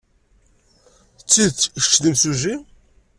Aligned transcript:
D 1.19 1.21
tidet 1.29 1.69
kečč 1.83 1.95
d 2.01 2.05
imsujji? 2.09 2.55